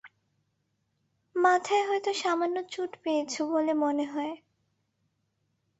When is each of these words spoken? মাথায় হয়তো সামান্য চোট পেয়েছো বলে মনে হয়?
মাথায় 1.35 1.83
হয়তো 1.87 2.11
সামান্য 2.13 2.57
চোট 2.71 2.91
পেয়েছো 3.03 3.41
বলে 3.47 3.73
মনে 3.83 4.05
হয়? 4.05 4.33